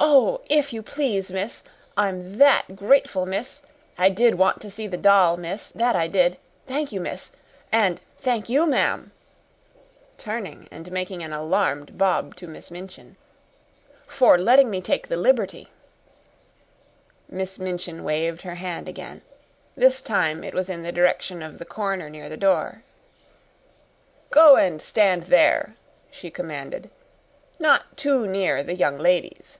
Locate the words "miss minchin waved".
17.28-18.42